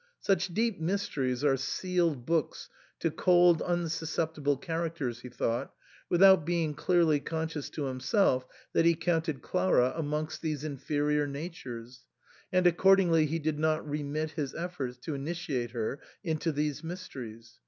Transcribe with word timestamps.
Such 0.19 0.51
deep 0.51 0.79
mys 0.81 1.07
teries 1.07 1.43
are 1.43 1.57
sealed 1.57 2.25
books 2.25 2.69
to 3.01 3.11
cold, 3.11 3.61
unsusceptible 3.63 4.59
charac 4.59 4.95
ters, 4.95 5.19
he 5.19 5.29
thought, 5.29 5.71
without 6.09 6.43
being 6.43 6.73
clearly 6.73 7.19
conscious 7.19 7.69
to 7.69 7.83
himself 7.83 8.47
that 8.73 8.83
he 8.83 8.95
counted 8.95 9.43
Clara 9.43 9.93
amongst 9.95 10.41
these 10.41 10.63
inferior 10.63 11.27
natures, 11.27 12.03
and 12.51 12.65
accordingly 12.65 13.27
he 13.27 13.37
did 13.37 13.59
not 13.59 13.87
remit 13.87 14.31
his 14.31 14.55
efforts 14.55 14.97
to 14.97 15.13
initiate 15.13 15.69
her 15.69 16.01
into 16.23 16.51
these 16.51 16.83
mysteries. 16.83 17.59